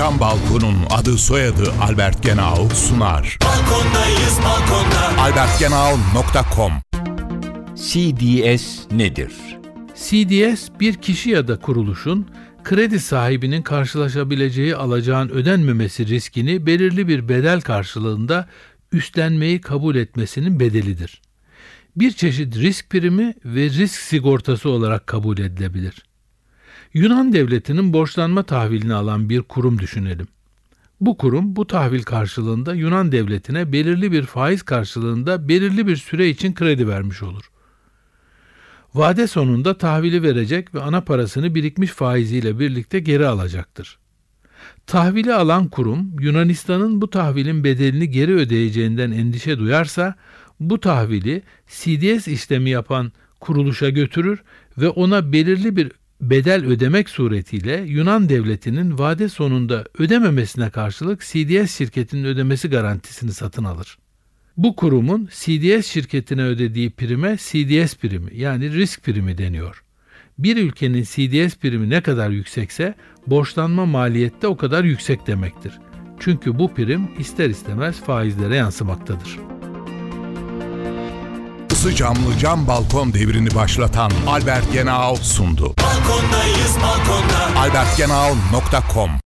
Cam 0.00 0.20
Balkon'un 0.20 0.76
adı 0.90 1.18
soyadı 1.18 1.72
Albert 1.80 2.22
Genau 2.22 2.68
sunar. 2.74 3.38
Balkondayız 3.44 4.38
balkonda. 4.44 5.22
albertgenau.com 5.22 6.72
CDS 7.76 8.92
nedir? 8.92 9.32
CDS 9.94 10.68
bir 10.80 10.94
kişi 10.94 11.30
ya 11.30 11.48
da 11.48 11.60
kuruluşun 11.60 12.28
kredi 12.64 13.00
sahibinin 13.00 13.62
karşılaşabileceği 13.62 14.76
alacağın 14.76 15.28
ödenmemesi 15.28 16.06
riskini 16.06 16.66
belirli 16.66 17.08
bir 17.08 17.28
bedel 17.28 17.60
karşılığında 17.60 18.48
üstlenmeyi 18.92 19.60
kabul 19.60 19.96
etmesinin 19.96 20.60
bedelidir. 20.60 21.22
Bir 21.96 22.12
çeşit 22.12 22.56
risk 22.56 22.90
primi 22.90 23.34
ve 23.44 23.70
risk 23.70 24.00
sigortası 24.00 24.70
olarak 24.70 25.06
kabul 25.06 25.38
edilebilir. 25.38 26.09
Yunan 26.94 27.32
devletinin 27.32 27.92
borçlanma 27.92 28.42
tahvilini 28.42 28.94
alan 28.94 29.28
bir 29.28 29.42
kurum 29.42 29.78
düşünelim. 29.78 30.28
Bu 31.00 31.16
kurum 31.16 31.56
bu 31.56 31.66
tahvil 31.66 32.02
karşılığında 32.02 32.74
Yunan 32.74 33.12
devletine 33.12 33.72
belirli 33.72 34.12
bir 34.12 34.22
faiz 34.22 34.62
karşılığında 34.62 35.48
belirli 35.48 35.86
bir 35.86 35.96
süre 35.96 36.28
için 36.28 36.54
kredi 36.54 36.88
vermiş 36.88 37.22
olur. 37.22 37.50
Vade 38.94 39.26
sonunda 39.26 39.78
tahvili 39.78 40.22
verecek 40.22 40.74
ve 40.74 40.80
ana 40.80 41.00
parasını 41.00 41.54
birikmiş 41.54 41.90
faiziyle 41.90 42.58
birlikte 42.58 43.00
geri 43.00 43.26
alacaktır. 43.26 43.98
Tahvili 44.86 45.34
alan 45.34 45.68
kurum 45.68 46.20
Yunanistan'ın 46.20 47.00
bu 47.00 47.10
tahvilin 47.10 47.64
bedelini 47.64 48.10
geri 48.10 48.34
ödeyeceğinden 48.34 49.10
endişe 49.10 49.58
duyarsa 49.58 50.14
bu 50.60 50.80
tahvili 50.80 51.42
CDS 51.66 52.28
işlemi 52.28 52.70
yapan 52.70 53.12
kuruluşa 53.40 53.90
götürür 53.90 54.42
ve 54.78 54.88
ona 54.88 55.32
belirli 55.32 55.76
bir 55.76 55.99
bedel 56.20 56.66
ödemek 56.66 57.08
suretiyle 57.08 57.84
Yunan 57.86 58.28
devletinin 58.28 58.98
vade 58.98 59.28
sonunda 59.28 59.84
ödememesine 59.98 60.70
karşılık 60.70 61.20
CDS 61.20 61.76
şirketinin 61.76 62.24
ödemesi 62.24 62.70
garantisini 62.70 63.32
satın 63.32 63.64
alır. 63.64 63.98
Bu 64.56 64.76
kurumun 64.76 65.28
CDS 65.32 65.86
şirketine 65.86 66.42
ödediği 66.42 66.90
prime 66.90 67.36
CDS 67.36 67.96
primi 67.96 68.36
yani 68.36 68.72
risk 68.72 69.02
primi 69.02 69.38
deniyor. 69.38 69.84
Bir 70.38 70.56
ülkenin 70.56 71.02
CDS 71.02 71.56
primi 71.56 71.90
ne 71.90 72.00
kadar 72.00 72.30
yüksekse 72.30 72.94
borçlanma 73.26 73.86
maliyette 73.86 74.46
o 74.46 74.56
kadar 74.56 74.84
yüksek 74.84 75.26
demektir. 75.26 75.72
Çünkü 76.20 76.58
bu 76.58 76.74
prim 76.74 77.08
ister 77.18 77.50
istemez 77.50 78.00
faizlere 78.00 78.56
yansımaktadır. 78.56 79.49
Isı 81.80 81.94
camlı 81.94 82.38
cam 82.38 82.66
balkon 82.66 83.12
devrini 83.12 83.54
başlatan 83.54 84.10
Albert 84.26 84.72
Genau 84.72 85.16
sundu. 85.16 85.74
Balkondayız 85.82 86.76
balkonda. 86.82 87.60
albertgenau.com 87.60 89.10